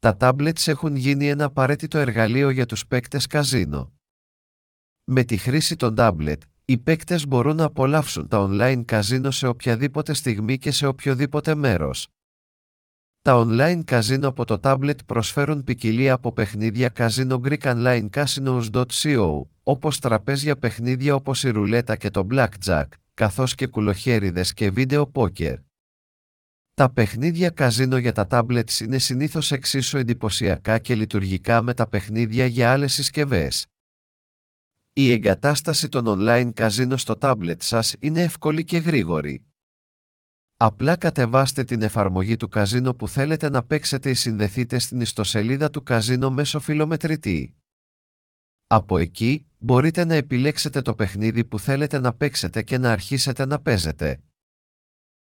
[0.00, 3.92] Τα tablets έχουν γίνει ένα απαραίτητο εργαλείο για τους παίκτες καζίνο.
[5.04, 10.12] Με τη χρήση των tablet, οι παίκτες μπορούν να απολαύσουν τα online καζίνο σε οποιαδήποτε
[10.12, 12.08] στιγμή και σε οποιοδήποτε μέρος.
[13.22, 21.14] Τα online καζίνο από το tablet προσφέρουν ποικιλία από παιχνίδια καζίνο GreekOnlineCasinos.co, όπως τραπέζια παιχνίδια
[21.14, 25.58] όπως η ρουλέτα και το blackjack, καθώς και κουλοχέριδες και βίντεο πόκερ.
[26.80, 32.46] Τα παιχνίδια καζίνο για τα tablets είναι συνήθως εξίσου εντυπωσιακά και λειτουργικά με τα παιχνίδια
[32.46, 33.66] για άλλες συσκευές.
[34.92, 39.44] Η εγκατάσταση των online καζίνο στο tablet σας είναι εύκολη και γρήγορη.
[40.56, 45.82] Απλά κατεβάστε την εφαρμογή του καζίνο που θέλετε να παίξετε ή συνδεθείτε στην ιστοσελίδα του
[45.82, 47.54] καζίνο μέσω φιλομετρητή.
[48.66, 53.60] Από εκεί, μπορείτε να επιλέξετε το παιχνίδι που θέλετε να παίξετε και να αρχίσετε να
[53.60, 54.20] παίζετε.